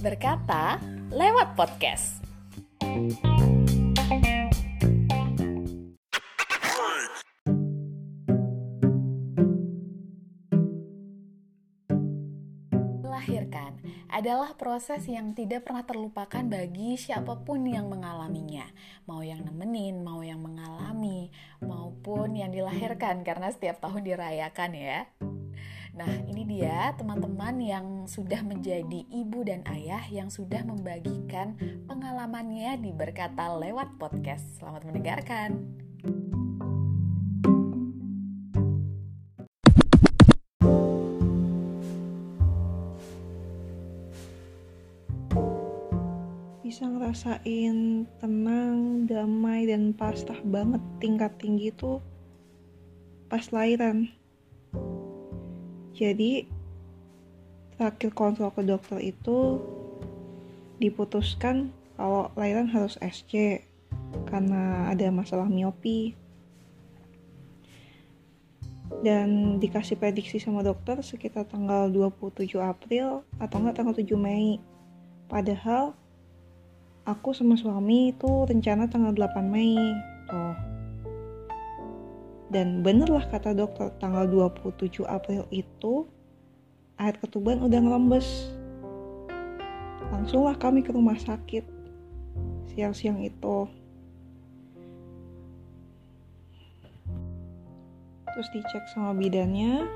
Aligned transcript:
Berkata 0.00 0.80
lewat 1.12 1.52
podcast. 1.52 2.24
Melahirkan 13.04 13.76
adalah 14.08 14.56
proses 14.56 15.04
yang 15.04 15.36
tidak 15.36 15.68
pernah 15.68 15.84
terlupakan 15.84 16.40
bagi 16.48 16.96
siapa 16.96 17.44
pun 17.44 17.68
yang 17.68 17.92
mengalaminya, 17.92 18.64
mau 19.04 19.20
yang 19.20 19.44
nemenin, 19.44 20.00
mau 20.00 20.24
yang 20.24 20.40
mengalami, 20.40 21.28
maupun 21.60 22.32
yang 22.32 22.48
dilahirkan 22.48 23.20
karena 23.28 23.52
setiap 23.52 23.84
tahun 23.84 24.08
dirayakan 24.08 24.72
ya. 24.72 25.04
Nah, 25.90 26.12
ini 26.30 26.46
dia 26.46 26.94
teman-teman 26.94 27.58
yang 27.58 27.86
sudah 28.06 28.46
menjadi 28.46 29.02
ibu 29.10 29.42
dan 29.42 29.66
ayah 29.66 30.06
yang 30.06 30.30
sudah 30.30 30.62
membagikan 30.62 31.58
pengalamannya 31.90 32.78
di 32.78 32.94
Berkata 32.94 33.50
lewat 33.58 33.98
podcast. 33.98 34.62
Selamat 34.62 34.86
mendengarkan. 34.86 35.80
bisa 46.70 46.86
ngerasain 46.86 48.06
tenang, 48.22 49.02
damai, 49.10 49.66
dan 49.66 49.90
pasrah 49.90 50.38
banget 50.46 50.78
tingkat 51.02 51.34
tinggi 51.42 51.74
itu 51.74 51.98
pas 53.26 53.42
lahiran. 53.50 54.19
Jadi 56.00 56.48
terakhir 57.76 58.16
kontrol 58.16 58.48
ke 58.56 58.64
dokter 58.64 58.96
itu 59.04 59.60
diputuskan 60.80 61.68
kalau 62.00 62.32
lahiran 62.40 62.72
harus 62.72 62.96
SC 63.04 63.60
karena 64.24 64.88
ada 64.88 65.12
masalah 65.12 65.44
miopi. 65.44 66.16
Dan 69.04 69.60
dikasih 69.60 70.00
prediksi 70.00 70.40
sama 70.40 70.64
dokter 70.64 71.04
sekitar 71.04 71.44
tanggal 71.44 71.92
27 71.92 72.48
April 72.58 73.20
atau 73.36 73.56
enggak 73.60 73.76
tanggal 73.76 73.94
7 73.94 74.16
Mei. 74.16 74.56
Padahal 75.28 75.92
aku 77.04 77.36
sama 77.36 77.60
suami 77.60 78.16
itu 78.16 78.48
rencana 78.48 78.88
tanggal 78.88 79.12
8 79.12 79.46
Mei 79.46 79.76
tuh 80.26 80.69
dan 82.50 82.82
bener 82.82 83.06
lah 83.06 83.22
kata 83.30 83.54
dokter 83.54 83.94
tanggal 84.02 84.26
27 84.26 85.06
April 85.06 85.46
itu 85.54 86.10
air 86.98 87.14
ketuban 87.14 87.62
udah 87.62 87.78
ngelembes. 87.78 88.50
Langsunglah 90.10 90.58
kami 90.58 90.82
ke 90.82 90.90
rumah 90.90 91.14
sakit 91.14 91.62
siang-siang 92.74 93.22
itu. 93.22 93.70
Terus 98.30 98.48
dicek 98.50 98.84
sama 98.90 99.14
bidannya 99.14 99.86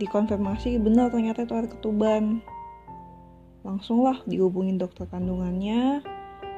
dikonfirmasi 0.00 0.80
benar 0.80 1.12
ternyata 1.12 1.44
itu 1.44 1.52
air 1.52 1.68
ketuban. 1.68 2.40
Langsunglah 3.60 4.24
dihubungin 4.24 4.80
dokter 4.80 5.04
kandungannya 5.04 6.00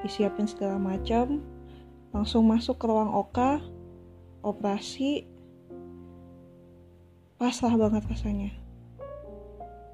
disiapin 0.06 0.46
segala 0.46 0.78
macam. 0.78 1.42
Langsung 2.14 2.46
masuk 2.46 2.78
ke 2.78 2.86
ruang 2.86 3.10
oka 3.10 3.58
operasi 4.42 5.26
pasrah 7.38 7.74
banget 7.74 8.06
rasanya. 8.06 8.50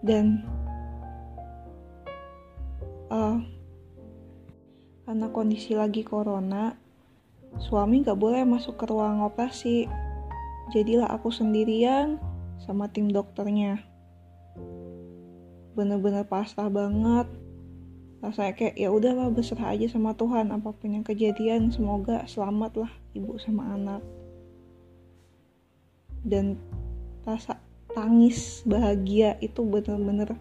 Dan 0.05 0.45
uh, 3.09 3.41
karena 5.09 5.27
kondisi 5.33 5.73
lagi 5.73 6.05
corona 6.05 6.77
suami 7.57 8.05
gak 8.05 8.21
boleh 8.21 8.45
masuk 8.45 8.77
ke 8.77 8.85
ruang 8.85 9.25
operasi. 9.25 9.89
Jadilah 10.77 11.09
aku 11.09 11.33
sendirian 11.33 12.21
sama 12.61 12.93
tim 12.93 13.09
dokternya. 13.09 13.81
Bener-bener 15.73 16.29
pasrah 16.29 16.69
banget. 16.69 17.25
Rasanya 18.21 18.53
kayak 18.53 18.77
ya 18.77 18.93
udahlah 18.93 19.33
berserah 19.33 19.73
aja 19.73 19.89
sama 19.89 20.13
Tuhan 20.13 20.53
apa 20.53 20.75
pun 20.75 20.91
yang 20.91 21.07
kejadian 21.07 21.71
semoga 21.73 22.27
selamat 22.27 22.85
lah 22.85 22.93
ibu 23.15 23.39
sama 23.39 23.79
anak 23.79 24.03
dan 26.29 26.61
rasa 27.25 27.57
tangis 27.97 28.63
bahagia 28.63 29.35
itu 29.43 29.65
bener-bener 29.65 30.37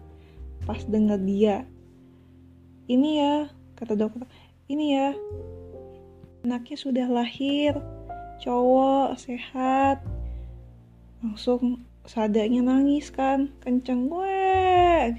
pas 0.62 0.78
denger 0.84 1.18
dia. 1.24 1.56
Ini 2.88 3.10
ya 3.18 3.34
kata 3.74 3.96
dokter 3.96 4.24
ini 4.68 4.94
ya 4.94 5.16
anaknya 6.44 6.76
sudah 6.76 7.06
lahir 7.08 7.76
cowok 8.40 9.18
sehat. 9.18 10.04
Langsung 11.24 11.82
sadanya 12.06 12.62
nangis 12.62 13.10
kan 13.10 13.52
kenceng 13.60 14.08
gue 14.08 14.48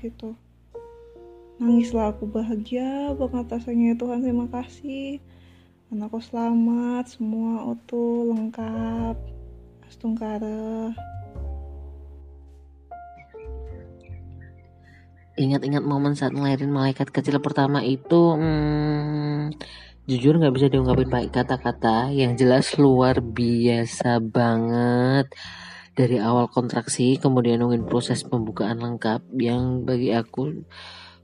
gitu. 0.01 0.33
Nangislah 1.59 2.15
aku 2.15 2.23
bahagia 2.23 3.11
banget 3.19 3.51
rasanya 3.51 3.99
Tuhan 3.99 4.23
terima 4.23 4.47
kasih. 4.47 5.19
Anakku 5.91 6.23
selamat 6.23 7.19
semua 7.19 7.75
utuh 7.75 8.31
lengkap 8.31 9.38
astungkara 9.89 10.93
ingat-ingat 15.39 15.81
momen 15.87 16.13
saat 16.19 16.35
ngelahirin 16.35 16.69
malaikat 16.69 17.09
kecil 17.15 17.39
pertama 17.39 17.79
itu 17.79 18.35
hmm, 18.35 19.55
jujur 20.03 20.35
nggak 20.35 20.53
bisa 20.57 20.67
diungkapin 20.67 21.07
pakai 21.07 21.31
kata-kata 21.31 22.11
yang 22.11 22.35
jelas 22.35 22.75
luar 22.75 23.23
biasa 23.23 24.19
banget. 24.19 25.31
Dari 25.95 26.19
awal 26.19 26.47
kontraksi 26.51 27.19
kemudian 27.19 27.59
nungguin 27.59 27.87
proses 27.87 28.23
pembukaan 28.23 28.79
lengkap 28.79 29.19
yang 29.35 29.83
bagi 29.83 30.15
aku 30.15 30.63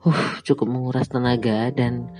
uh, 0.07 0.39
cukup 0.47 0.67
menguras 0.67 1.07
tenaga 1.11 1.71
dan 1.71 2.11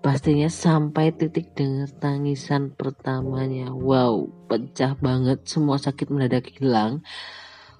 pastinya 0.00 0.48
sampai 0.48 1.10
titik 1.12 1.52
dengar 1.54 1.90
tangisan 1.98 2.70
pertamanya. 2.74 3.74
Wow 3.74 4.38
pecah 4.48 4.96
banget. 4.98 5.44
Semua 5.44 5.76
sakit 5.76 6.08
mendadak 6.08 6.48
hilang. 6.56 7.04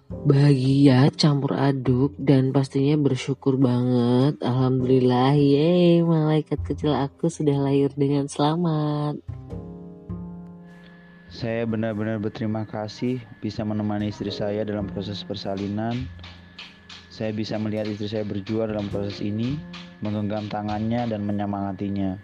Bahagia 0.08 1.12
campur 1.12 1.52
aduk 1.52 2.16
dan 2.16 2.48
pastinya 2.48 2.96
bersyukur 2.96 3.60
banget. 3.60 4.40
Alhamdulillah 4.40 5.36
yeay. 5.36 6.00
Malaikat 6.00 6.64
kecil 6.64 6.96
aku 6.96 7.28
sudah 7.28 7.56
lahir 7.60 7.92
dengan 7.92 8.24
selamat. 8.24 9.20
Saya 11.28 11.68
benar-benar 11.68 12.24
berterima 12.24 12.64
kasih 12.64 13.20
bisa 13.44 13.60
menemani 13.60 14.08
istri 14.08 14.32
saya 14.32 14.64
dalam 14.64 14.88
proses 14.88 15.20
persalinan. 15.20 16.08
Saya 17.12 17.36
bisa 17.36 17.60
melihat 17.60 17.84
istri 17.84 18.08
saya 18.08 18.24
berjuang 18.24 18.72
dalam 18.72 18.88
proses 18.88 19.20
ini, 19.20 19.60
menggenggam 20.00 20.46
tangannya 20.46 21.10
dan 21.10 21.26
menyemangatinya. 21.26 22.18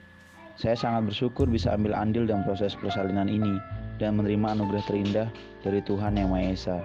Saya 0.55 0.79
sangat 0.79 1.11
bersyukur 1.11 1.51
bisa 1.51 1.75
ambil 1.75 1.99
andil 1.99 2.31
dalam 2.31 2.47
proses 2.47 2.79
persalinan 2.79 3.27
ini 3.27 3.59
dan 3.99 4.15
menerima 4.19 4.55
anugerah 4.55 4.85
terindah 4.87 5.29
dari 5.67 5.83
Tuhan 5.83 6.15
Yang 6.15 6.29
Maha 6.31 6.47
Esa. 6.55 6.79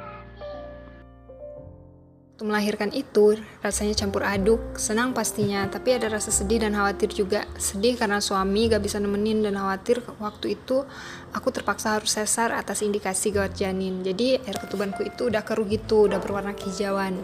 Waktu 2.40 2.56
melahirkan 2.56 2.96
itu 2.96 3.36
rasanya 3.60 4.00
campur 4.00 4.24
aduk, 4.24 4.80
senang 4.80 5.12
pastinya, 5.12 5.68
tapi 5.68 5.92
ada 5.92 6.08
rasa 6.08 6.32
sedih 6.32 6.64
dan 6.64 6.72
khawatir 6.72 7.12
juga. 7.12 7.44
Sedih 7.60 8.00
karena 8.00 8.24
suami 8.24 8.72
gak 8.72 8.80
bisa 8.80 8.96
nemenin 8.96 9.44
dan 9.44 9.60
khawatir 9.60 10.00
waktu 10.24 10.56
itu 10.56 10.88
aku 11.36 11.52
terpaksa 11.52 12.00
harus 12.00 12.16
sesar 12.16 12.56
atas 12.56 12.80
indikasi 12.80 13.36
gawat 13.36 13.60
janin. 13.60 14.08
Jadi 14.08 14.40
air 14.40 14.56
ketubanku 14.56 15.04
itu 15.04 15.28
udah 15.28 15.44
keruh 15.44 15.68
gitu, 15.68 16.08
udah 16.08 16.16
berwarna 16.24 16.56
hijauan. 16.56 17.20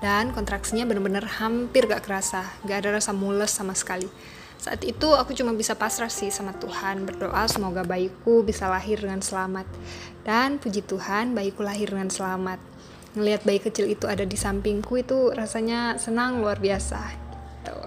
Dan 0.00 0.32
kontraksinya 0.32 0.88
bener-bener 0.88 1.28
hampir 1.36 1.84
gak 1.84 2.08
kerasa, 2.08 2.48
gak 2.64 2.80
ada 2.80 2.96
rasa 2.96 3.12
mules 3.12 3.52
sama 3.52 3.76
sekali. 3.76 4.08
Saat 4.56 4.88
itu 4.88 5.12
aku 5.12 5.36
cuma 5.36 5.52
bisa 5.52 5.76
pasrah 5.76 6.08
sih 6.08 6.32
sama 6.32 6.56
Tuhan, 6.56 7.04
berdoa 7.04 7.44
semoga 7.44 7.84
bayiku 7.84 8.40
bisa 8.40 8.72
lahir 8.72 9.04
dengan 9.04 9.20
selamat. 9.20 9.68
Dan 10.24 10.56
puji 10.56 10.80
Tuhan, 10.80 11.36
bayiku 11.36 11.60
lahir 11.60 11.92
dengan 11.92 12.08
selamat 12.08 12.75
ngelihat 13.16 13.42
bayi 13.48 13.58
kecil 13.58 13.88
itu 13.88 14.04
ada 14.04 14.28
di 14.28 14.36
sampingku 14.36 15.00
itu 15.00 15.32
rasanya 15.32 15.96
senang 15.96 16.44
luar 16.44 16.60
biasa 16.60 17.00
gitu. 17.16 17.78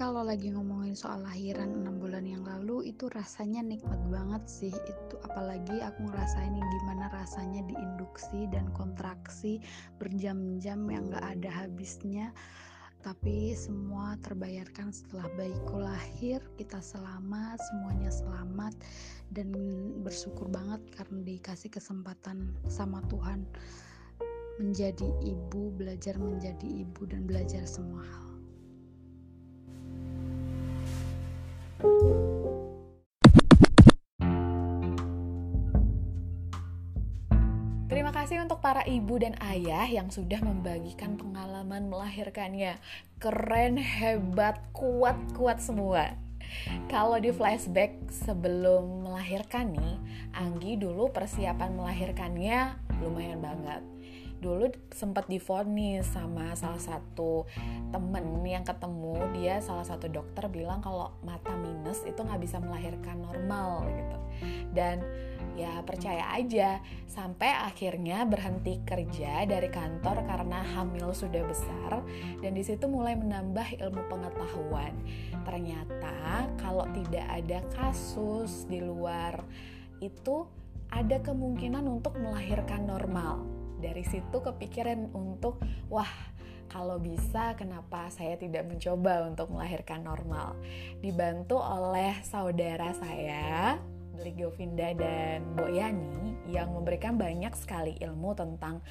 Kalau 0.00 0.24
lagi 0.24 0.48
ngomongin 0.48 0.96
soal 0.96 1.20
lahiran 1.20 1.84
6 1.84 2.00
bulan 2.00 2.24
yang 2.24 2.40
lalu 2.40 2.88
itu 2.88 3.12
rasanya 3.12 3.60
nikmat 3.60 4.00
banget 4.08 4.40
sih 4.48 4.72
itu 4.72 5.14
apalagi 5.20 5.84
aku 5.84 6.08
ngerasain 6.08 6.56
gimana 6.56 7.12
rasanya 7.12 7.60
diinduksi 7.68 8.48
dan 8.48 8.64
kontraksi 8.72 9.60
berjam-jam 10.00 10.88
yang 10.88 11.12
gak 11.12 11.36
ada 11.36 11.52
habisnya 11.52 12.32
tapi 13.00 13.56
semua 13.56 14.20
terbayarkan 14.20 14.92
setelah 14.92 15.26
bayiku 15.36 15.80
lahir 15.80 16.44
kita 16.60 16.78
selamat 16.84 17.56
semuanya 17.72 18.12
selamat 18.12 18.76
dan 19.32 19.48
bersyukur 20.04 20.52
banget 20.52 20.80
karena 20.92 21.18
dikasih 21.24 21.72
kesempatan 21.72 22.52
sama 22.68 23.00
Tuhan 23.08 23.48
menjadi 24.60 25.08
ibu, 25.24 25.72
belajar 25.72 26.20
menjadi 26.20 26.84
ibu 26.84 27.08
dan 27.08 27.24
belajar 27.24 27.64
semua 27.64 28.04
hal. 28.04 28.28
Terima 37.90 38.14
kasih 38.14 38.38
untuk 38.38 38.62
para 38.62 38.86
ibu 38.86 39.18
dan 39.18 39.34
ayah 39.42 39.82
yang 39.90 40.14
sudah 40.14 40.38
membagikan 40.46 41.18
pengalaman 41.18 41.90
melahirkannya. 41.90 42.78
Keren, 43.18 43.82
hebat, 43.82 44.62
kuat-kuat 44.70 45.58
semua. 45.58 46.14
Kalau 46.86 47.18
di 47.18 47.34
flashback 47.34 47.98
sebelum 48.06 49.10
melahirkan 49.10 49.74
nih, 49.74 49.98
Anggi 50.38 50.78
dulu 50.78 51.10
persiapan 51.10 51.74
melahirkannya 51.74 52.78
lumayan 53.02 53.42
banget. 53.42 53.82
Dulu 54.38 54.70
sempat 54.94 55.26
difonis 55.26 56.06
sama 56.14 56.54
salah 56.54 56.78
satu 56.78 57.50
temen 57.90 58.46
yang 58.46 58.62
ketemu 58.62 59.18
dia 59.34 59.58
salah 59.58 59.82
satu 59.82 60.06
dokter 60.06 60.46
bilang 60.46 60.78
kalau 60.78 61.10
mata 61.26 61.58
minus 61.58 62.06
itu 62.06 62.22
nggak 62.22 62.38
bisa 62.38 62.62
melahirkan 62.62 63.18
normal 63.18 63.82
gitu. 63.90 64.18
Dan 64.70 65.02
ya 65.60 65.84
percaya 65.84 66.32
aja. 66.32 66.80
Sampai 67.04 67.52
akhirnya 67.52 68.24
berhenti 68.24 68.80
kerja 68.86 69.44
dari 69.44 69.68
kantor 69.68 70.24
karena 70.24 70.64
hamil 70.64 71.12
sudah 71.12 71.44
besar 71.44 72.00
dan 72.40 72.52
di 72.56 72.64
situ 72.64 72.88
mulai 72.88 73.18
menambah 73.20 73.76
ilmu 73.76 74.02
pengetahuan. 74.08 74.96
Ternyata 75.44 76.48
kalau 76.56 76.88
tidak 76.96 77.26
ada 77.28 77.60
kasus 77.76 78.64
di 78.64 78.80
luar 78.80 79.44
itu 80.00 80.48
ada 80.90 81.20
kemungkinan 81.20 81.84
untuk 81.86 82.16
melahirkan 82.16 82.88
normal. 82.88 83.44
Dari 83.80 84.04
situ 84.04 84.40
kepikiran 84.40 85.12
untuk 85.12 85.60
wah 85.88 86.08
kalau 86.70 87.02
bisa 87.02 87.58
kenapa 87.58 88.06
saya 88.14 88.38
tidak 88.38 88.62
mencoba 88.70 89.26
untuk 89.26 89.50
melahirkan 89.50 90.06
normal? 90.06 90.54
Dibantu 91.02 91.58
oleh 91.58 92.14
saudara 92.22 92.94
saya 92.94 93.74
Beli 94.20 94.36
Govinda 94.36 94.92
dan 94.92 95.56
Yani 95.56 96.36
yang 96.52 96.76
memberikan 96.76 97.16
banyak 97.16 97.56
sekali 97.56 97.96
ilmu 98.04 98.36
tentang 98.36 98.84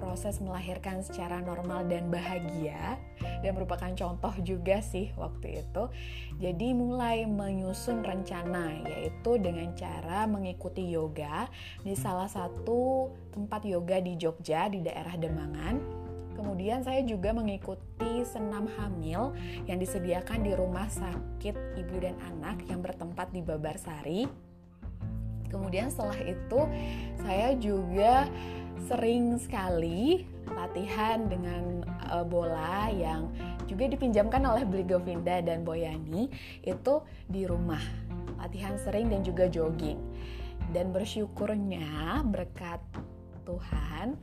proses 0.00 0.40
melahirkan 0.40 1.04
secara 1.04 1.44
normal 1.44 1.84
dan 1.84 2.08
bahagia 2.08 2.96
dan 3.44 3.52
merupakan 3.52 3.92
contoh 3.92 4.32
juga 4.40 4.80
sih 4.80 5.12
waktu 5.20 5.60
itu. 5.60 5.84
Jadi 6.40 6.72
mulai 6.72 7.28
menyusun 7.28 8.00
rencana 8.00 8.84
yaitu 8.88 9.36
dengan 9.36 9.76
cara 9.76 10.24
mengikuti 10.24 10.88
yoga 10.88 11.46
di 11.84 11.92
salah 11.92 12.28
satu 12.28 13.12
tempat 13.36 13.68
yoga 13.68 14.00
di 14.00 14.16
Jogja 14.16 14.72
di 14.72 14.80
daerah 14.80 15.14
Demangan. 15.20 16.04
Kemudian 16.34 16.82
saya 16.82 17.00
juga 17.06 17.30
mengikuti 17.30 18.26
senam 18.26 18.66
hamil 18.74 19.32
yang 19.70 19.78
disediakan 19.78 20.42
di 20.42 20.52
rumah 20.52 20.90
sakit 20.90 21.54
ibu 21.78 21.96
dan 22.02 22.18
anak 22.34 22.58
yang 22.66 22.82
bertempat 22.82 23.30
di 23.30 23.38
Babarsari 23.38 24.43
Kemudian 25.54 25.86
setelah 25.94 26.18
itu 26.18 26.60
saya 27.22 27.54
juga 27.54 28.26
sering 28.90 29.38
sekali 29.38 30.26
latihan 30.50 31.24
dengan 31.30 31.86
uh, 32.10 32.26
bola 32.26 32.90
yang 32.92 33.30
juga 33.64 33.88
dipinjamkan 33.88 34.44
oleh 34.44 34.66
Beli 34.66 34.84
Govinda 34.84 35.40
dan 35.40 35.64
Boyani 35.64 36.28
itu 36.66 37.00
di 37.30 37.46
rumah. 37.46 37.80
Latihan 38.36 38.76
sering 38.82 39.08
dan 39.08 39.24
juga 39.24 39.48
jogging. 39.48 39.96
Dan 40.74 40.90
bersyukurnya 40.90 42.20
berkat 42.28 42.82
Tuhan 43.46 44.20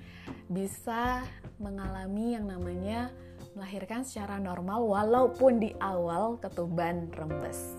bisa 0.51 1.25
mengalami 1.61 2.35
yang 2.37 2.49
namanya 2.49 3.13
melahirkan 3.55 4.05
secara 4.05 4.37
normal 4.37 4.85
walaupun 4.85 5.61
di 5.61 5.73
awal 5.81 6.37
ketuban 6.37 7.09
rembes. 7.13 7.77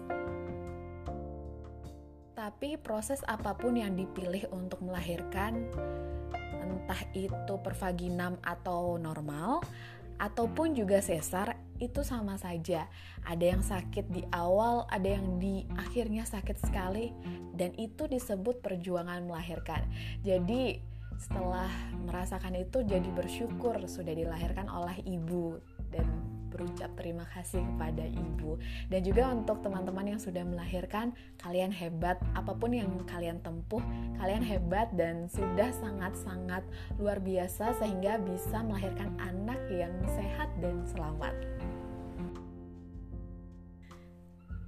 Tapi 2.42 2.74
proses 2.74 3.22
apa 3.30 3.54
pun 3.54 3.78
yang 3.78 3.94
dipilih 3.94 4.50
untuk 4.50 4.82
melahirkan, 4.82 5.62
entah 6.58 6.98
itu 7.14 7.54
pervaginam 7.62 8.34
atau 8.42 8.98
normal, 8.98 9.62
ataupun 10.18 10.74
juga 10.74 10.98
sesar, 10.98 11.54
itu 11.78 12.02
sama 12.02 12.34
saja. 12.42 12.90
Ada 13.22 13.44
yang 13.46 13.62
sakit 13.62 14.10
di 14.10 14.26
awal, 14.34 14.90
ada 14.90 15.06
yang 15.06 15.38
di 15.38 15.70
akhirnya 15.78 16.26
sakit 16.26 16.58
sekali, 16.66 17.14
dan 17.54 17.78
itu 17.78 18.10
disebut 18.10 18.58
perjuangan 18.58 19.22
melahirkan. 19.22 19.86
Jadi, 20.26 20.82
setelah 21.22 21.70
merasakan 22.02 22.58
itu, 22.58 22.82
jadi 22.82 23.06
bersyukur 23.14 23.78
sudah 23.86 24.18
dilahirkan 24.18 24.66
oleh 24.66 24.98
ibu 25.06 25.62
dan 25.94 26.10
berucap 26.52 26.92
terima 26.94 27.24
kasih 27.32 27.64
kepada 27.64 28.04
ibu. 28.04 28.60
Dan 28.92 29.00
juga 29.00 29.32
untuk 29.32 29.64
teman-teman 29.64 30.14
yang 30.14 30.20
sudah 30.20 30.44
melahirkan 30.44 31.16
kalian 31.40 31.72
hebat 31.72 32.20
apa 32.36 32.52
pun 32.52 32.76
yang 32.76 32.92
kalian 33.08 33.40
tempuh 33.40 33.80
kalian 34.20 34.44
hebat 34.44 34.92
dan 34.94 35.26
sudah 35.26 35.72
sangat-sangat 35.80 36.62
luar 37.00 37.18
biasa 37.18 37.74
sehingga 37.80 38.20
bisa 38.20 38.60
melahirkan 38.62 39.16
anak 39.18 39.58
yang 39.72 39.90
sehat 40.14 40.52
dan 40.60 40.84
selamat. 40.86 41.34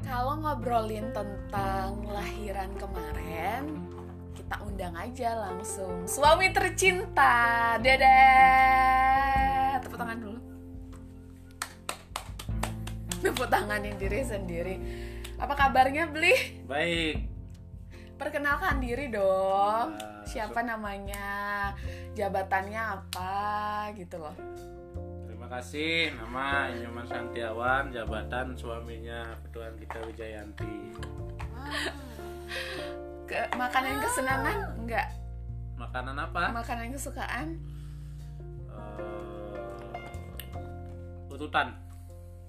Kalau 0.04 0.36
ngobrolin 0.36 1.08
tentang 1.16 2.04
lahiran 2.04 2.68
kemarin 2.76 3.72
kita 4.36 4.60
undang 4.60 4.92
aja 4.92 5.48
langsung 5.48 6.04
suami 6.04 6.52
tercinta. 6.52 7.80
Dadah! 7.80 9.80
Tepuk 9.80 9.96
tangan 9.96 10.20
dulu 10.20 10.33
tepuk 13.34 13.50
tanganin 13.50 13.98
diri 13.98 14.22
sendiri. 14.22 14.78
Apa 15.42 15.58
kabarnya 15.58 16.06
beli 16.06 16.62
baik. 16.70 17.26
Perkenalkan 18.14 18.78
diri 18.78 19.10
dong. 19.10 19.98
Uh, 19.98 20.22
siapa 20.22 20.62
so 20.62 20.70
namanya? 20.70 21.26
Jabatannya 22.14 22.78
apa? 22.78 23.34
Gitu 23.98 24.22
loh. 24.22 24.38
Terima 25.26 25.50
kasih. 25.50 26.14
Nama 26.14 26.70
Inyoman 26.78 27.10
Santiawan 27.10 27.90
jabatan 27.90 28.54
suaminya 28.54 29.34
Ketuan 29.50 29.74
kita 29.82 29.98
Wijayanti. 30.06 30.94
Ke 33.26 33.50
makanan 33.58 33.98
kesenangan 33.98 34.78
enggak 34.78 35.10
makanan 35.74 36.14
apa? 36.22 36.54
Makanan 36.54 36.94
kesukaan? 36.94 37.58
Uh, 38.70 41.34
urutan 41.34 41.74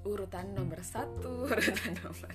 urutan 0.06 0.54
nomor 0.54 0.80
satu 0.86 1.44
urutan 1.52 1.94
nomor 2.06 2.32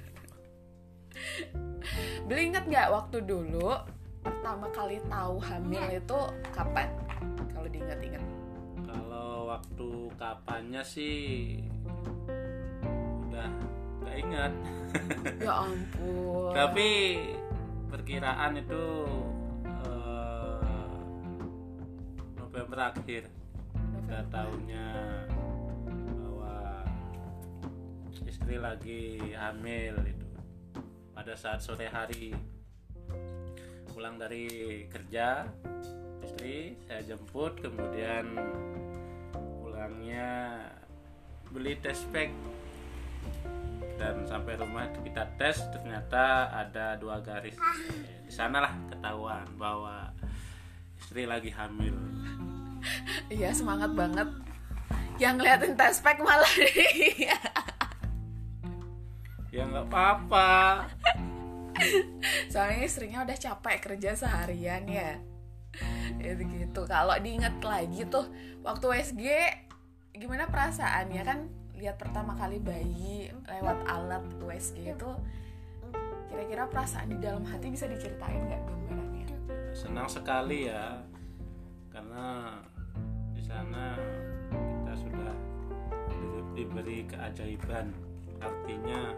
beli 2.27 2.51
inget 2.51 2.65
nggak 2.67 2.89
waktu 2.91 3.23
dulu 3.23 3.79
pertama 4.21 4.69
kali 4.73 5.01
tahu 5.09 5.41
hamil 5.41 5.85
itu 5.89 6.21
kapan? 6.53 6.89
Kalau 7.53 7.69
diingat-ingat. 7.73 8.25
Kalau 8.85 9.49
waktu 9.49 9.89
kapannya 10.21 10.83
sih 10.85 11.19
udah 13.29 13.51
nggak 14.05 14.17
ingat. 14.21 14.53
Ya 15.41 15.65
ampun. 15.65 16.53
Tapi 16.53 16.89
perkiraan 17.89 18.59
itu 18.59 18.85
uh, 19.87 20.99
November 22.37 22.91
akhir 22.91 23.31
November. 23.73 24.27
tahunnya 24.29 24.87
istri 28.41 28.57
lagi 28.57 29.21
hamil 29.37 30.01
itu. 30.01 30.29
Pada 31.13 31.37
saat 31.37 31.61
sore 31.61 31.93
hari 31.93 32.33
pulang 33.93 34.17
dari 34.17 34.89
kerja 34.89 35.45
istri 36.25 36.73
saya 36.89 37.05
jemput 37.05 37.61
kemudian 37.61 38.33
pulangnya 39.37 40.57
beli 41.53 41.77
test 41.85 42.09
pack. 42.09 42.33
Dan 44.01 44.25
sampai 44.25 44.57
rumah 44.57 44.89
kita 45.05 45.29
tes 45.37 45.61
ternyata 45.77 46.49
ada 46.49 46.97
dua 46.97 47.21
garis. 47.21 47.61
Di 48.25 48.33
sanalah 48.33 48.73
ketahuan 48.89 49.45
bahwa 49.61 50.17
istri 50.97 51.29
lagi 51.29 51.53
hamil. 51.53 51.93
Iya 53.29 53.53
semangat 53.53 53.93
banget. 53.93 54.33
Yang 55.21 55.35
ngeliatin 55.37 55.77
test 55.77 56.01
pack 56.01 56.25
malah 56.25 56.49
ya 59.51 59.67
nggak 59.67 59.87
apa-apa. 59.91 60.51
Soalnya 62.53 62.83
istrinya 62.87 63.27
udah 63.27 63.37
capek 63.39 63.77
kerja 63.83 64.15
seharian 64.15 64.87
ya. 64.87 65.19
Itu 66.19 66.43
gitu 66.47 66.83
kalau 66.87 67.15
diinget 67.19 67.63
lagi 67.63 68.07
tuh 68.07 68.27
waktu 68.63 68.87
SG 69.11 69.25
gimana 70.19 70.51
perasaannya? 70.51 71.23
Kan 71.23 71.39
lihat 71.79 71.97
pertama 71.97 72.37
kali 72.37 72.61
bayi 72.61 73.33
lewat 73.49 73.79
alat 73.89 74.25
USG 74.43 74.93
itu 74.93 75.11
kira-kira 76.31 76.69
perasaan 76.71 77.11
di 77.11 77.19
dalam 77.19 77.43
hati 77.43 77.73
bisa 77.75 77.91
diceritain 77.91 78.39
nggak 78.47 78.63
gambarannya? 78.63 79.27
Senang 79.75 80.07
sekali 80.07 80.71
ya 80.71 81.01
karena 81.91 82.55
di 83.35 83.43
sana 83.43 83.99
kita 84.51 84.95
sudah 84.95 85.33
di- 86.07 86.47
diberi 86.55 86.99
keajaiban. 87.09 87.91
Artinya 88.41 89.15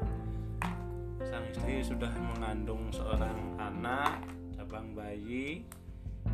sang 1.26 1.46
istri 1.50 1.82
sudah 1.84 2.10
mengandung 2.18 2.90
seorang 2.90 3.54
anak 3.58 4.22
cabang 4.54 4.94
bayi 4.94 5.62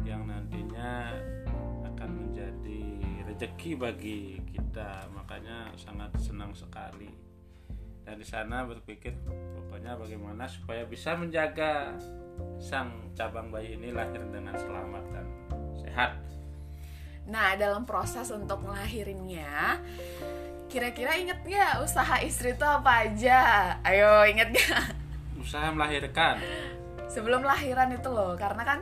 yang 0.04 0.24
nantinya 0.28 1.12
akan 1.94 2.10
menjadi 2.12 2.82
rezeki 3.28 3.72
bagi 3.76 4.20
kita. 4.48 5.08
Makanya 5.12 5.72
sangat 5.76 6.12
senang 6.20 6.52
sekali. 6.56 7.10
Dan 8.04 8.16
di 8.16 8.24
sana 8.24 8.64
berpikir 8.64 9.12
pokoknya 9.28 10.00
bagaimana 10.00 10.48
supaya 10.48 10.88
bisa 10.88 11.12
menjaga 11.12 11.92
sang 12.56 13.12
cabang 13.12 13.52
bayi 13.52 13.76
ini 13.76 13.92
lahir 13.92 14.24
dengan 14.32 14.56
selamat 14.56 15.04
dan 15.12 15.26
sehat. 15.76 16.12
Nah, 17.28 17.52
dalam 17.60 17.84
proses 17.84 18.32
untuk 18.32 18.64
ngelahirinnya, 18.64 19.76
kira-kira 20.68 21.16
inget 21.16 21.40
nggak 21.48 21.80
usaha 21.80 22.20
istri 22.20 22.52
itu 22.52 22.64
apa 22.64 23.08
aja? 23.08 23.40
Ayo, 23.82 24.28
inget 24.28 24.52
nggak? 24.52 24.84
usaha 25.38 25.72
melahirkan 25.72 26.36
Sebelum 27.08 27.40
lahiran 27.40 27.88
itu 27.96 28.12
loh, 28.12 28.36
karena 28.36 28.62
kan 28.68 28.78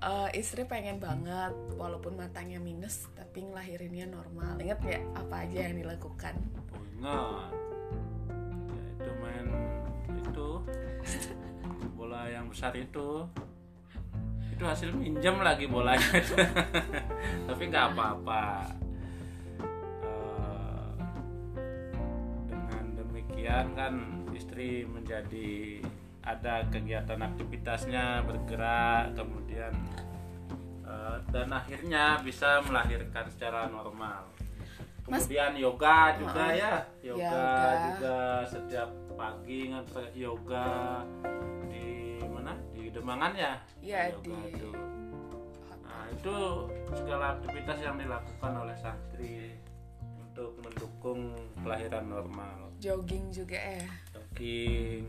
eh, 0.00 0.28
istri 0.40 0.64
pengen 0.64 0.96
banget, 0.96 1.52
walaupun 1.76 2.16
matanya 2.16 2.56
minus, 2.56 3.12
tapi 3.12 3.44
ngelahirinnya 3.44 4.08
normal. 4.08 4.56
Ingat 4.56 4.80
nggak 4.80 5.02
apa 5.20 5.34
aja 5.44 5.58
yang 5.68 5.76
dilakukan? 5.76 6.34
Oh, 7.04 7.44
ingat 8.64 8.72
ya, 8.72 8.84
itu 9.04 9.10
main 9.20 9.46
itu 10.08 10.50
bola 11.98 12.24
yang 12.32 12.48
besar 12.48 12.72
itu 12.74 13.28
itu 14.58 14.66
hasil 14.66 14.90
minjem 14.90 15.38
lagi 15.38 15.70
bolanya 15.70 16.02
tapi 17.46 17.62
nggak 17.70 17.94
apa-apa 17.94 18.74
demikian 23.48 23.72
kan 23.72 23.94
istri 24.36 24.84
menjadi 24.84 25.80
ada 26.20 26.60
kegiatan 26.68 27.16
aktivitasnya 27.18 28.20
bergerak 28.22 29.16
kemudian 29.16 29.72
eh, 30.84 31.16
dan 31.32 31.48
akhirnya 31.50 32.20
bisa 32.20 32.60
melahirkan 32.60 33.24
secara 33.26 33.64
normal. 33.66 34.28
Mas- 35.08 35.24
kemudian 35.24 35.56
yoga 35.56 36.12
juga 36.20 36.44
Oh, 36.44 36.52
ya 36.52 36.74
yoga 37.00 37.24
yoga. 37.24 37.48
juga 37.88 38.18
setiap 38.44 38.88
pagi 39.16 39.72
ngantar 39.72 40.04
yoga 40.12 40.68
di 41.72 41.88
mana? 42.22 42.52
Di 42.76 42.92
Demangan 42.92 43.32
ya? 43.32 43.56
Iya, 43.80 44.12
yoga 44.12 44.36
di- 44.44 44.52
itu. 44.52 44.70
nah 45.80 46.04
itu 46.12 46.36
segala 46.92 47.40
aktivitas 47.40 47.80
yang 47.80 47.96
dilakukan 47.96 48.52
oleh 48.58 48.76
sang 48.76 49.00
istri 49.02 49.56
untuk 50.38 50.54
mendukung 50.62 51.34
kelahiran 51.58 52.06
normal 52.06 52.70
Jogging 52.78 53.26
juga 53.28 53.58
ya. 53.58 53.82
jogging 54.14 55.02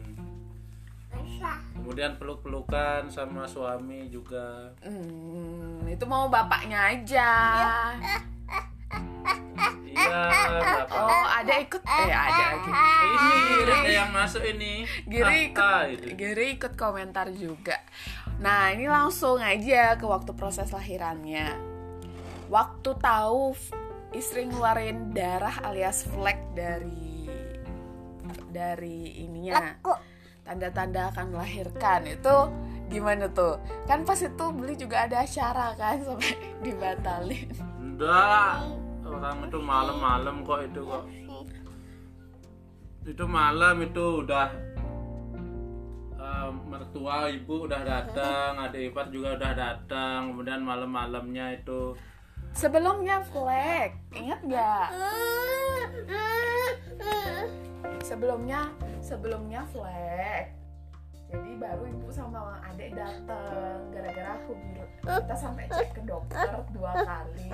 kemudian 1.75 2.17
peluk-pelukan 2.17 3.05
sama 3.07 3.45
suami 3.45 4.09
juga 4.09 4.73
Hmm, 4.81 5.85
itu 5.85 6.01
mau 6.05 6.25
bapaknya 6.27 6.97
aja. 6.97 7.29
iya 9.83 10.21
bapak 10.49 10.85
Oh, 10.91 11.25
ada 11.27 11.53
ikut? 11.59 11.81
Eh, 11.81 12.09
ada 12.09 12.43
lagi. 12.51 12.71
ini 12.71 13.37
ada 13.67 13.89
yang 13.91 14.09
masuk 14.09 14.41
ini 14.43 14.85
Giri 15.05 15.49
ikut. 15.49 16.13
Giri 16.13 16.57
ikut 16.57 16.73
komentar 16.73 17.29
juga. 17.31 17.77
Nah, 18.37 18.69
ini 18.69 18.85
langsung 18.85 19.37
aja 19.37 19.93
ke 19.93 20.05
waktu 20.05 20.31
proses 20.31 20.69
lahirannya. 20.69 21.57
Waktu 22.47 22.89
tahu 22.95 23.53
istri 24.13 24.49
ngeluarin 24.49 25.13
darah 25.13 25.61
alias 25.65 26.09
flek 26.09 26.41
dari 26.57 27.29
dari 28.49 29.25
ininya, 29.25 29.77
tanda-tanda 30.41 31.13
akan 31.13 31.37
melahirkan. 31.37 32.09
Itu 32.09 32.49
gimana 32.89 33.29
tuh? 33.29 33.61
Kan 33.85 34.01
pas 34.05 34.17
itu 34.17 34.45
beli 34.49 34.73
juga 34.73 35.05
ada 35.05 35.21
acara 35.21 35.77
kan 35.77 36.01
sampai 36.07 36.33
dibatalin. 36.65 37.49
enggak. 37.77 38.65
Orang 39.09 39.49
itu 39.49 39.57
malam-malam 39.57 40.45
kok 40.45 40.61
itu 40.69 40.81
kok. 40.85 41.03
Itu 43.09 43.25
malam 43.25 43.81
itu 43.81 44.05
udah 44.21 44.47
eh, 46.13 46.49
mertua 46.69 47.25
ibu 47.33 47.65
udah 47.65 47.81
datang 47.81 48.69
adik 48.69 48.93
ipar 48.93 49.09
juga 49.09 49.37
udah 49.37 49.53
datang. 49.57 50.33
Kemudian 50.33 50.61
malam-malamnya 50.61 51.57
itu 51.57 51.97
Sebelumnya 52.59 53.23
flek, 53.31 53.95
ingat 54.11 54.43
nggak? 54.43 54.87
sebelumnya 58.03 58.67
sebelumnya 58.99 59.63
flek. 59.71 60.51
Jadi 61.31 61.55
baru 61.55 61.87
ibu 61.87 62.11
sama 62.11 62.59
adek 62.67 62.99
dateng. 62.99 63.79
Gara-gara 63.95 64.43
aku 64.43 64.59
bilang 64.59 64.91
kita 65.07 65.35
sampai 65.39 65.71
cek 65.71 65.89
ke 65.95 66.01
dokter 66.03 66.51
dua 66.75 66.99
kali 66.99 67.47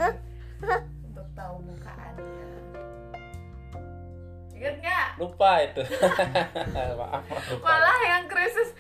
untuk 1.06 1.28
tahu 1.38 1.56
bukaannya. 1.70 2.50
Ingat 4.58 4.76
nggak? 4.82 5.08
Lupa 5.22 5.52
itu. 5.70 5.82
Maaf 6.74 6.98
maaf, 6.98 7.44
lupa. 7.54 7.62
Malah 7.62 8.00
yang 8.10 8.26
krisis 8.26 8.74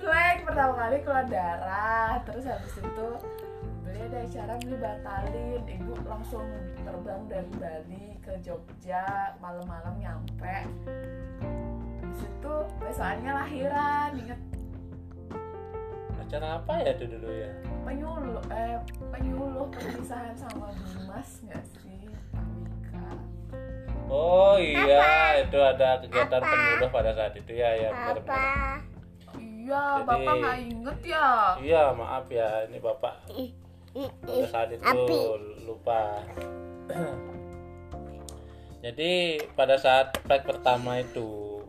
flek. 0.00 0.40
Pertama 0.40 0.72
kali 0.88 1.04
keluar 1.04 1.28
darah 1.28 2.16
terus 2.24 2.48
habis 2.48 2.80
itu 2.80 3.08
beli 3.90 4.06
ada 4.06 4.18
acara 4.22 4.54
beli 4.62 4.76
batalin 4.78 5.62
ibu 5.66 5.92
langsung 6.06 6.46
terbang 6.86 7.22
dari 7.26 7.52
Bali 7.58 8.06
ke 8.22 8.38
Jogja 8.38 9.34
malam-malam 9.42 9.98
nyampe. 9.98 10.56
Habis 11.98 12.22
itu 12.22 12.54
besokannya 12.78 13.32
lahiran 13.34 14.10
inget. 14.14 14.40
Acara 16.22 16.62
apa 16.62 16.72
ya 16.86 16.94
itu 16.94 17.04
dulu 17.10 17.28
ya? 17.34 17.50
Penyuluh 17.82 18.42
eh 18.54 18.78
penyuluh 19.10 19.66
perpisahan 19.74 20.38
sama 20.38 20.70
Dimas 20.70 21.42
nggak 21.42 21.64
sih? 21.82 22.06
Oh 24.06 24.54
iya 24.54 25.42
itu 25.42 25.58
ada 25.58 25.98
kegiatan 25.98 26.38
penyuluh 26.38 26.90
pada 26.94 27.10
saat 27.10 27.34
itu. 27.34 27.58
Ya 27.58 27.74
ya 27.74 27.90
benar-benar 27.90 28.86
iya 29.34 29.82
Jadi- 30.02 30.06
bapak 30.06 30.34
nggak 30.38 30.58
inget 30.62 30.98
ya? 31.10 31.26
Iya 31.58 31.82
maaf 31.98 32.26
ya 32.30 32.70
ini 32.70 32.78
bapak 32.78 33.14
pada 33.94 34.46
saat 34.46 34.68
itu 34.74 35.06
lupa. 35.66 36.22
Jadi 38.80 39.36
pada 39.52 39.76
saat 39.76 40.16
plek 40.24 40.48
pertama 40.48 41.04
itu 41.04 41.60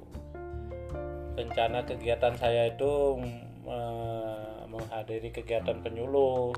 rencana 1.36 1.84
kegiatan 1.84 2.36
saya 2.40 2.72
itu 2.72 3.20
me- 3.20 4.64
menghadiri 4.72 5.34
kegiatan 5.36 5.84
penyuluh 5.84 6.56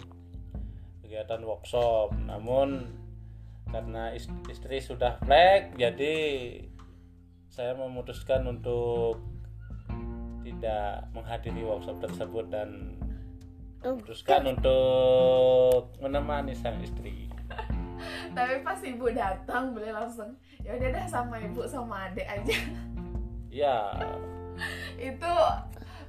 kegiatan 1.02 1.42
workshop. 1.42 2.14
Namun 2.30 2.86
karena 3.74 4.14
is- 4.14 4.30
istri 4.54 4.78
sudah 4.78 5.18
plek 5.26 5.74
jadi 5.82 6.14
saya 7.50 7.74
memutuskan 7.74 8.46
untuk 8.46 9.18
tidak 10.46 11.10
menghadiri 11.14 11.66
workshop 11.66 11.98
tersebut 12.02 12.50
dan 12.54 12.98
memutuskan 13.84 14.42
untuk 14.48 15.92
menemani 16.00 16.56
sang 16.56 16.80
istri. 16.80 17.28
Tapi 18.36 18.64
pas 18.64 18.80
ibu 18.80 19.12
datang 19.12 19.76
beli 19.76 19.92
langsung 19.92 20.32
ya 20.64 20.80
udah 20.80 20.90
dah 20.96 21.06
sama 21.08 21.36
ibu 21.44 21.68
sama 21.68 22.08
adek 22.08 22.28
aja. 22.28 22.58
Ya 23.52 23.78
itu 25.12 25.34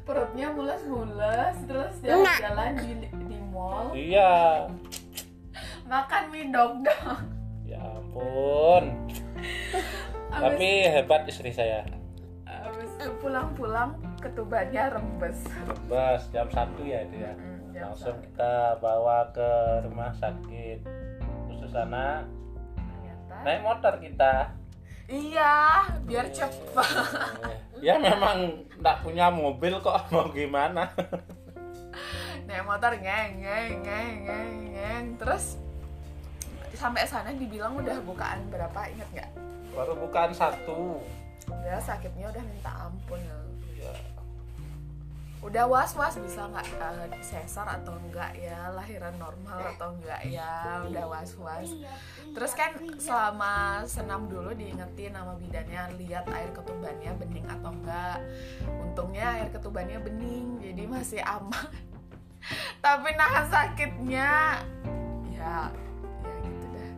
perutnya 0.05 0.53
mules-mules 0.53 1.57
terus 1.67 1.95
jalan-jalan 2.05 2.79
di 2.79 2.93
di 3.11 3.39
mall. 3.51 3.91
Iya. 3.93 4.69
Makan 5.91 6.23
mie 6.33 6.49
dog 6.49 6.81
dog 6.81 7.21
ya 7.65 7.81
ampun. 7.81 8.85
Tapi 10.31 10.69
hebat 10.89 11.27
istri 11.27 11.51
saya. 11.51 11.83
Habis 12.45 12.91
itu 12.97 13.11
pulang-pulang 13.21 13.97
ketubannya 14.21 14.95
rembes. 14.95 15.39
Bebas 15.69 16.29
jam 16.33 16.49
satu 16.53 16.81
ya 16.85 17.05
itu 17.05 17.17
ya. 17.23 17.33
Mm, 17.37 17.45
jam 17.45 17.54
langsung 17.75 18.17
kita 18.23 18.79
bawa 18.79 19.27
ke 19.35 19.51
rumah 19.83 20.15
sakit 20.15 20.79
khusus 21.51 21.71
sana. 21.71 22.23
Ternyata- 22.79 23.43
naik 23.43 23.61
motor 23.63 23.95
kita. 23.99 24.35
Iya 25.05 25.85
biar 26.09 26.27
cepat. 26.33 26.89
Ya 27.85 28.01
memang 28.01 28.65
nggak 28.81 29.05
punya 29.05 29.29
mobil 29.29 29.77
kok 29.79 30.01
mau 30.15 30.33
gimana? 30.33 30.89
Naik 32.49 32.65
motor 32.65 32.93
ngeng 32.97 33.43
ngeng 33.43 33.73
ngeng 33.85 34.15
ngeng 34.25 34.53
ngeng. 34.73 35.05
Terus 35.21 35.61
sampai 36.73 37.05
sana 37.05 37.31
dibilang 37.31 37.77
udah 37.77 38.01
bukaan 38.03 38.49
berapa 38.49 38.81
inget 38.89 39.09
nggak? 39.13 39.31
Baru 39.77 39.93
bukan 39.99 40.33
satu. 40.33 41.05
Ya 41.65 41.77
sakitnya 41.77 42.33
udah 42.33 42.41
minta 42.41 42.73
ampun. 42.89 43.21
ya. 43.21 43.44
Udah 45.45 45.69
was 45.69 45.93
was 45.93 46.17
bisa 46.17 46.49
nggak 46.49 46.65
uh, 46.81 47.05
sesar 47.21 47.69
atau 47.69 47.93
enggak 48.01 48.33
ya? 48.41 48.73
Lahiran 48.73 49.13
normal 49.21 49.77
atau 49.77 49.93
enggak 49.93 50.25
ya? 50.25 50.81
Udah 50.89 51.05
was 51.05 51.37
was 51.37 51.69
terus 52.33 52.57
kan 52.57 52.75
selama 52.97 53.85
senam 53.85 54.27
dulu 54.27 54.57
diingetin 54.57 55.15
sama 55.15 55.37
bidannya 55.39 56.01
lihat 56.01 56.27
air 56.33 56.51
ketubannya 56.51 57.13
bening 57.21 57.47
atau 57.47 57.71
enggak 57.71 58.19
untungnya 58.67 59.27
air 59.39 59.49
ketubannya 59.53 60.01
bening 60.01 60.65
jadi 60.65 60.83
masih 60.89 61.21
aman. 61.21 61.69
Tapi 62.85 63.11
nahan 63.17 63.47
sakitnya 63.53 64.61
ya 65.37 65.69
ya 66.25 66.35
gitu 66.41 66.67
dah. 66.73 66.91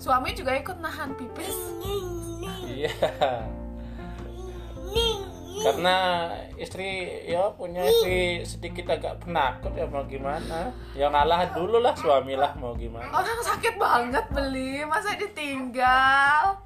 Suami 0.00 0.32
juga 0.32 0.56
ikut 0.56 0.80
nahan 0.80 1.12
pipis. 1.12 1.56
Iya 2.66 3.55
karena 5.56 5.96
istri 6.60 7.08
ya 7.24 7.48
punya 7.56 7.84
istri 7.84 8.44
sedikit 8.44 8.92
agak 8.92 9.24
penakut 9.24 9.72
ya 9.72 9.88
mau 9.88 10.04
gimana? 10.04 10.72
Ya 10.92 11.08
ngalah 11.08 11.52
dulu 11.56 11.80
lah 11.80 11.96
suami 11.96 12.36
lah 12.36 12.52
mau 12.60 12.76
gimana? 12.76 13.08
Orang 13.08 13.40
sakit 13.40 13.74
banget 13.80 14.24
beli 14.32 14.84
masa 14.84 15.16
ditinggal? 15.16 16.60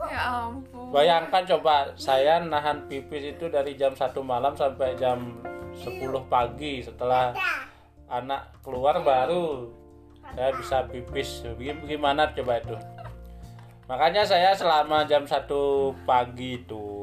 Ya 0.00 0.22
ampun. 0.46 0.94
Bayangkan 0.94 1.44
coba 1.44 1.92
saya 1.98 2.40
nahan 2.40 2.88
pipis 2.88 3.36
itu 3.36 3.52
dari 3.52 3.76
jam 3.76 3.92
satu 3.92 4.24
malam 4.24 4.56
sampai 4.56 4.96
jam 4.96 5.40
10 5.76 6.00
pagi. 6.30 6.80
Setelah 6.80 7.36
anak 8.10 8.50
keluar 8.64 8.98
baru 9.04 9.68
saya 10.34 10.50
bisa 10.56 10.86
pipis. 10.88 11.44
Gimana 11.84 12.32
coba 12.32 12.62
itu? 12.62 12.76
Makanya 13.90 14.22
saya 14.22 14.54
selama 14.54 15.02
jam 15.02 15.26
satu 15.26 15.90
pagi 16.06 16.62
itu 16.62 16.99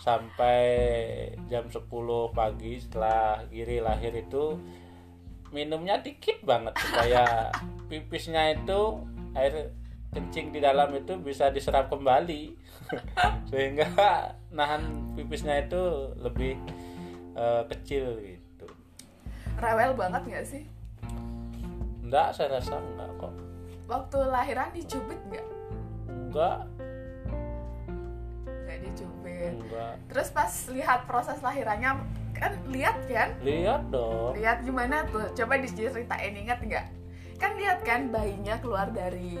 sampai 0.00 0.64
jam 1.52 1.68
10 1.68 1.84
pagi 2.32 2.80
setelah 2.80 3.44
Giri 3.52 3.84
lahir 3.84 4.16
itu 4.16 4.56
minumnya 5.52 6.00
dikit 6.00 6.40
banget 6.40 6.72
supaya 6.80 7.52
pipisnya 7.92 8.56
itu 8.56 9.04
air 9.36 9.76
kencing 10.10 10.50
di 10.50 10.58
dalam 10.58 10.90
itu 10.96 11.14
bisa 11.20 11.52
diserap 11.52 11.92
kembali. 11.92 12.56
Sehingga 13.50 13.86
nahan 14.50 15.14
pipisnya 15.14 15.62
itu 15.62 16.10
lebih 16.18 16.58
uh, 17.38 17.62
kecil 17.70 18.18
gitu. 18.24 18.66
Rewel 19.60 19.94
banget 19.94 20.22
nggak 20.26 20.46
sih? 20.48 20.64
Enggak 22.02 22.34
saya 22.34 22.58
rasa 22.58 22.80
enggak 22.80 23.10
kok. 23.20 23.34
Waktu 23.86 24.18
lahiran 24.26 24.74
dicubit 24.74 25.20
nggak? 25.30 25.46
Enggak 26.10 26.66
nggak 28.70 28.86
dicubit 28.86 29.09
enggak. 29.48 29.94
Terus 30.12 30.28
pas 30.30 30.52
lihat 30.70 31.00
proses 31.08 31.38
lahirannya 31.40 31.90
kan 32.36 32.52
lihat 32.72 32.96
kan? 33.08 33.28
Lihat 33.44 33.82
dong. 33.92 34.32
Lihat 34.36 34.64
gimana 34.64 35.04
tuh? 35.08 35.28
Coba 35.36 35.60
diceritain 35.60 36.34
ingat 36.36 36.58
nggak? 36.60 36.86
Kan 37.40 37.56
lihat 37.56 37.80
kan 37.84 38.12
bayinya 38.12 38.56
keluar 38.60 38.88
dari 38.92 39.40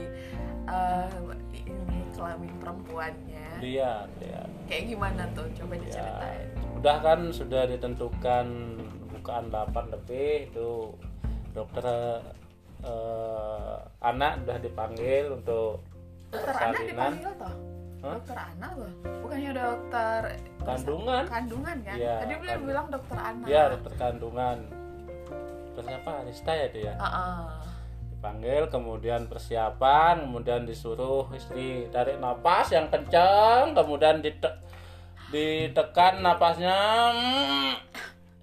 uh, 0.68 1.08
ini 1.52 2.00
kelamin 2.16 2.52
perempuannya. 2.60 3.48
Lihat 3.60 4.08
lihat. 4.20 4.48
Kayak 4.68 4.84
gimana 4.96 5.22
tuh? 5.36 5.46
Coba 5.56 5.74
diceritain. 5.80 6.48
Ya, 6.56 6.68
udah 6.80 6.96
kan 7.04 7.20
sudah 7.28 7.68
ditentukan 7.68 8.46
bukaan 9.20 9.52
8 9.52 9.92
lebih 9.92 10.48
itu 10.48 10.96
dokter 11.52 11.84
uh, 12.84 13.76
anak 14.00 14.40
udah 14.46 14.58
dipanggil 14.62 15.36
untuk 15.36 15.84
dokter 16.30 16.54
anak 16.56 16.82
dipanggil 16.86 17.30
toh 17.36 17.54
Dokter 18.00 18.36
anak 18.36 18.72
loh 18.80 18.92
bukannya 19.20 19.50
dokter 19.52 20.20
kandungan? 20.64 21.22
Kandungan 21.28 21.76
kan? 21.84 21.96
Ya, 22.00 22.16
tadi 22.24 22.34
beliau 22.40 22.58
bilang 22.64 22.86
dokter 22.88 23.18
anak 23.20 23.46
ya 23.46 23.62
dokter 23.68 23.92
kandungan. 24.00 24.58
Dokter 25.76 25.84
apa 26.00 26.10
Arista 26.24 26.52
ya 26.52 26.66
dia? 26.72 26.92
Uh 26.96 27.06
-uh. 27.06 27.42
dipanggil 28.10 28.68
kemudian 28.68 29.24
persiapan 29.32 30.28
kemudian 30.28 30.68
disuruh 30.68 31.24
istri 31.32 31.88
tarik 31.88 32.20
napas 32.20 32.68
yang 32.68 32.92
kencang 32.92 33.72
kemudian 33.72 34.20
dite 34.20 34.60
ditekan 35.32 36.20
napasnya 36.20 36.76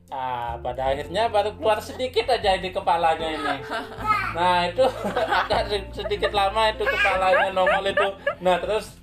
Nah, 0.08 0.56
pada 0.63 0.96
akhirnya 0.96 1.28
baru 1.28 1.52
keluar 1.60 1.84
sedikit 1.84 2.32
aja 2.32 2.56
di 2.56 2.72
kepalanya 2.72 3.28
ini. 3.28 3.56
Nah, 4.32 4.63
itu 4.72 4.88
agak 5.43 5.91
sedikit 5.91 6.32
lama 6.32 6.72
itu 6.72 6.88
kepalanya 6.88 7.52
nongol 7.52 7.91
itu. 7.91 8.08
Nah, 8.39 8.56
terus 8.56 8.96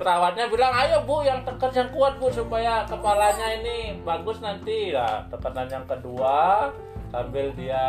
perawatnya 0.00 0.50
bilang 0.50 0.74
ayo 0.74 1.02
bu 1.06 1.22
yang 1.22 1.42
tekan 1.46 1.70
yang 1.74 1.90
kuat 1.94 2.18
bu 2.18 2.28
supaya 2.30 2.84
kepalanya 2.86 3.62
ini 3.62 4.00
bagus 4.02 4.38
nanti. 4.42 4.90
Lah. 4.94 5.26
tekanan 5.30 5.68
yang 5.68 5.86
kedua 5.86 6.68
sambil 7.08 7.48
dia 7.56 7.86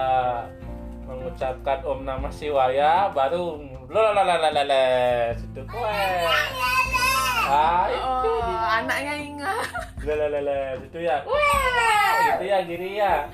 mengucapkan 1.10 1.82
om 1.84 2.06
nama 2.06 2.30
siwaya 2.30 3.10
baru 3.12 3.58
lalalalala 3.89 5.34
situ 5.34 5.62
kue 5.65 5.99
itu 7.89 7.97
oh, 8.06 8.62
anaknya 8.69 9.15
ingat 9.17 9.65
lalalala 10.06 10.78
situ 10.80 10.99
ya. 11.02 11.17
Itu 12.38 12.45
ya 12.45 12.58
giri 12.62 13.02
ya. 13.02 13.25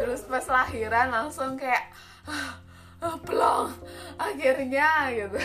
Terus 0.00 0.24
pas 0.24 0.44
lahiran 0.48 1.12
langsung 1.12 1.60
kayak 1.60 1.92
ah, 2.24 2.56
ah, 3.04 3.16
pelong 3.20 3.70
akhirnya 4.16 5.12
gitu. 5.12 5.40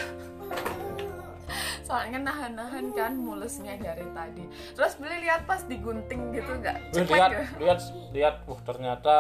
Soalnya 1.88 2.19
nahan-nahan 2.19 2.91
kan 2.91 3.15
mulusnya 3.15 3.80
dari 3.80 4.04
tadi. 4.12 4.43
Terus 4.76 5.00
beli 5.00 5.23
lihat 5.23 5.47
pas 5.47 5.63
digunting 5.63 6.36
gitu 6.36 6.52
nggak? 6.60 6.78
Lihat, 6.91 7.32
ya? 7.32 7.43
lihat, 7.63 7.80
lihat. 8.12 8.36
Uh, 8.43 8.60
ternyata 8.67 9.15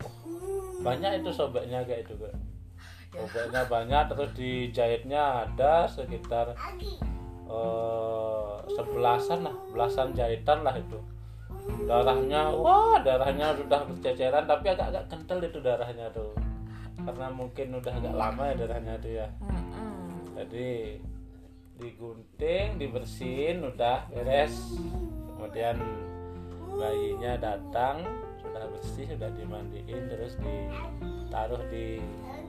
uh, 0.00 0.64
banyak 0.80 1.20
itu 1.20 1.28
sobeknya 1.28 1.84
kayak 1.84 2.08
itu, 2.08 2.16
Kak. 2.16 2.32
Sobeknya 3.12 3.62
banyak 3.68 4.02
terus 4.08 4.30
dijahitnya 4.32 5.22
ada 5.44 5.84
sekitar 5.84 6.56
uh, 7.48 8.64
sebelasan 8.72 9.44
lah 9.44 9.56
belasan 9.70 10.16
jahitan 10.16 10.64
lah 10.64 10.74
itu 10.76 10.98
darahnya 11.84 12.52
wah 12.52 13.00
darahnya 13.00 13.56
sudah 13.56 13.80
berceceran 13.88 14.44
tapi 14.44 14.66
agak-agak 14.72 15.04
kental 15.08 15.38
itu 15.40 15.58
darahnya 15.64 16.06
tuh 16.12 16.32
karena 17.04 17.26
mungkin 17.32 17.76
udah 17.76 17.92
agak 17.92 18.14
lama 18.14 18.42
ya 18.52 18.54
darahnya 18.64 18.94
tuh 19.00 19.12
ya 19.12 19.26
jadi 20.34 20.98
digunting 21.78 22.78
dibersihin 22.78 23.66
udah 23.66 24.06
beres. 24.10 24.54
Kemudian 25.34 25.76
bayinya 26.74 27.38
datang 27.38 28.02
sudah 28.40 28.66
bersih 28.70 29.06
sudah 29.14 29.30
dimandiin 29.34 30.02
terus 30.10 30.34
ditaruh 30.38 31.62
di 31.70 31.98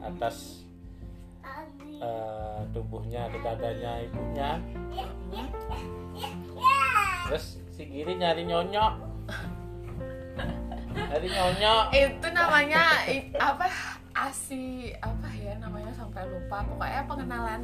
atas 0.05 0.65
uh, 2.01 2.61
tubuhnya 2.73 3.29
atau 3.29 3.39
dadanya 3.41 4.05
ibunya. 4.05 4.51
Terus 7.25 7.57
si 7.73 7.83
Giri 7.89 8.15
nyari 8.15 8.45
nyonyok. 8.45 8.93
Nyari 10.95 11.27
nyonyok. 11.27 11.85
Itu 11.91 12.27
namanya 12.31 12.83
apa? 13.41 13.67
Asi 14.15 14.95
apa 15.03 15.27
ya 15.35 15.59
namanya 15.59 15.84
sampai 16.15 16.31
lupa. 16.31 16.63
Pokoknya 16.63 17.03
pengenalan 17.11 17.61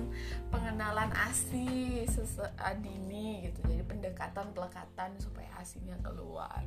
pengenalan 0.51 1.09
asi 1.15 2.03
sese 2.03 2.43
dini 2.83 3.47
gitu. 3.47 3.63
Jadi 3.63 3.83
pendekatan 3.87 4.51
pelekatan 4.51 5.15
supaya 5.15 5.47
asinya 5.55 5.95
keluar. 6.03 6.59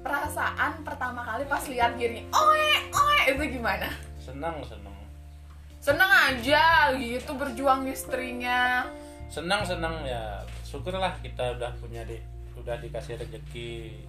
Perasaan 0.00 0.80
pertama 0.88 1.20
kali 1.20 1.44
pas 1.44 1.60
lihat 1.68 2.00
Giri 2.00 2.24
oe 2.32 2.68
oe 2.88 3.20
itu 3.28 3.60
gimana? 3.60 3.92
Senang 4.16 4.64
senang 4.64 4.96
senang 5.84 6.08
aja 6.32 6.96
gitu 6.96 7.36
berjuang 7.36 7.84
istrinya. 7.92 8.88
Senang 9.28 9.68
senang 9.68 10.00
ya. 10.08 10.40
Syukurlah 10.64 11.12
kita 11.20 11.60
udah 11.60 11.76
punya 11.76 12.08
di 12.08 12.16
udah 12.56 12.80
dikasih 12.80 13.20
rezeki 13.20 14.00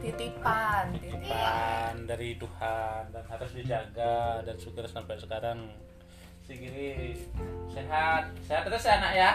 titipan 0.00 0.92
titipan. 1.26 1.94
Dari 2.06 2.38
Tuhan 2.38 3.02
dan 3.10 3.24
harus 3.26 3.50
dijaga 3.52 4.42
dan 4.46 4.56
syukur 4.56 4.86
sampai 4.86 5.18
sekarang. 5.18 5.70
Si 6.46 6.54
Giri 6.54 7.18
sehat. 7.66 8.30
Sehat 8.46 8.62
terus 8.70 8.86
ya 8.86 8.92
anak 9.02 9.12
ya? 9.12 9.30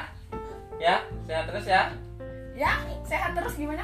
Ya 0.79 0.95
sehat 1.27 1.45
terus 1.51 1.65
ya? 1.67 1.81
Ya 2.55 2.71
sehat 3.03 3.31
terus 3.35 3.53
gimana? 3.59 3.83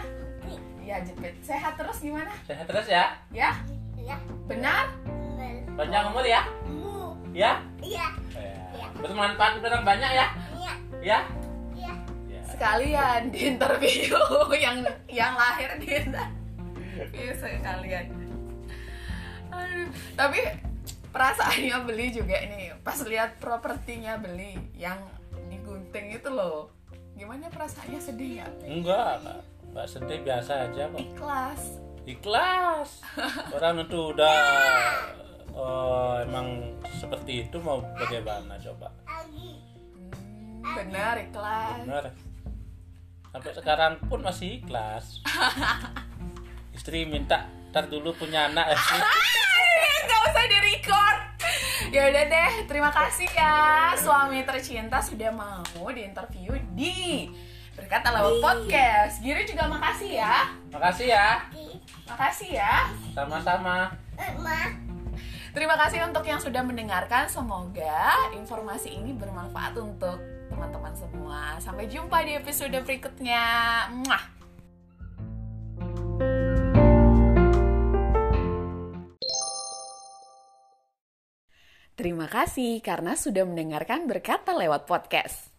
Ya 0.88 1.04
jepit. 1.04 1.36
Sehat 1.44 1.76
terus 1.76 2.00
gimana? 2.00 2.32
Sehat 2.48 2.64
terus 2.64 2.88
ya? 2.88 3.12
Ya? 3.36 3.52
Ya. 4.00 4.16
Benar? 4.48 4.88
Panjang 5.76 6.10
umur 6.10 6.24
ya? 6.24 6.42
Ya? 7.36 7.60
Iya. 7.84 8.08
Bermanfaat 8.98 9.60
orang 9.62 9.84
banyak 9.84 10.12
ya? 10.16 10.28
Ya? 11.04 11.20
Ya. 11.76 11.94
Sekalian 12.48 13.30
di 13.30 13.54
interview 13.54 14.16
yang 14.64 14.82
yang 15.12 15.36
lahir 15.36 15.76
di 15.78 15.92
interview 15.92 16.47
sekalian. 17.38 18.06
Aduh. 19.48 19.90
tapi 20.14 20.40
perasaannya 21.10 21.78
beli 21.88 22.14
juga 22.14 22.38
ini 22.38 22.70
pas 22.86 23.00
lihat 23.02 23.42
propertinya 23.42 24.20
beli 24.22 24.54
yang 24.78 25.02
digunting 25.50 26.14
itu 26.14 26.30
loh. 26.30 26.70
Gimana 27.18 27.50
perasaannya? 27.50 27.98
Sedih 27.98 28.46
ya 28.46 28.48
enggak 28.66 29.24
mbak 29.74 29.86
sedih 29.90 30.20
biasa 30.24 30.70
aja 30.70 30.90
kok. 30.90 31.00
Ikhlas. 31.02 31.62
ikhlas. 32.08 32.90
Orang 33.56 33.84
itu 33.84 34.16
udah 34.16 34.40
oh, 35.52 36.18
emang 36.24 36.78
seperti 36.98 37.46
itu 37.46 37.58
mau 37.60 37.84
bagaimana 37.98 38.56
coba? 38.62 38.88
Hmm, 39.06 40.64
benar 40.64 41.20
ikhlas. 41.20 41.84
benar. 41.84 42.06
Sampai 43.28 43.52
sekarang 43.54 43.94
pun 44.08 44.24
masih 44.24 44.64
ikhlas 44.64 45.22
istri 46.78 47.10
minta 47.10 47.50
ntar 47.74 47.90
dulu 47.90 48.14
punya 48.14 48.48
anak 48.48 48.70
ya 48.70 48.78
sih 48.78 49.02
Gak 50.08 50.20
usah 50.32 50.46
di 50.48 50.58
record. 50.62 51.20
Ya 51.92 52.08
udah 52.08 52.24
deh, 52.32 52.52
terima 52.70 52.88
kasih 52.94 53.28
ya 53.34 53.92
suami 54.00 54.46
tercinta 54.48 55.04
sudah 55.04 55.36
mau 55.36 55.66
diinterview 55.92 56.56
di 56.78 57.28
Berkata 57.76 58.10
lewat 58.10 58.42
podcast. 58.42 59.22
Giri 59.22 59.44
juga 59.46 59.70
makasih 59.70 60.18
ya. 60.18 60.50
makasih 60.74 61.08
ya 61.14 61.44
Makasih 62.08 62.50
ya. 62.56 62.90
sama-sama 63.14 63.92
Terima 65.54 65.74
kasih 65.74 66.06
untuk 66.06 66.22
yang 66.22 66.38
sudah 66.38 66.62
mendengarkan. 66.62 67.26
Semoga 67.26 68.30
informasi 68.38 68.94
ini 68.94 69.14
bermanfaat 69.18 69.74
untuk 69.82 70.22
teman-teman 70.54 70.94
semua. 70.94 71.58
Sampai 71.58 71.90
jumpa 71.90 72.22
di 72.22 72.38
episode 72.38 72.78
berikutnya. 72.86 73.42
Muah. 73.90 74.37
Terima 81.98 82.30
kasih 82.30 82.78
karena 82.86 83.18
sudah 83.18 83.42
mendengarkan 83.42 84.06
Berkata 84.06 84.54
Lewat 84.54 84.86
Podcast. 84.86 85.50